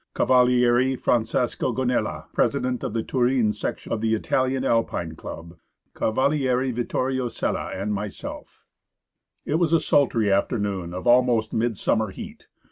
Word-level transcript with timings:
Cavaliere 0.15 0.95
Francesco 0.97 1.71
Gonella, 1.71 2.25
president 2.33 2.83
of 2.83 2.93
the 2.93 3.03
Turin 3.03 3.51
section 3.51 3.91
of 3.93 4.01
the 4.01 4.15
Italian 4.15 4.65
Alpine 4.65 5.15
Club; 5.15 5.59
Cavaliere 5.95 6.71
Vittorio 6.73 7.27
Sella, 7.29 7.67
and 7.71 7.93
myself 7.93 8.65
It 9.45 9.59
was 9.59 9.73
a 9.73 9.79
sultry 9.79 10.31
afternoon 10.33 10.91
of 10.95 11.05
almost 11.05 11.53
midsummer 11.53 12.09
heat. 12.09 12.47